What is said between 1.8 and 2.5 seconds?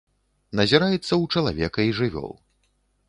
і жывёл.